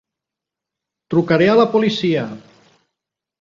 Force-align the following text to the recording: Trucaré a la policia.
Trucaré 1.15 1.49
a 1.51 1.59
la 1.61 1.67
policia. 1.75 2.25